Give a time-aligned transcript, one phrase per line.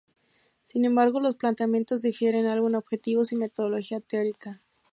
[0.63, 4.59] Sin embargo, los planteamientos difieren algo en objetivos y metodología teórica.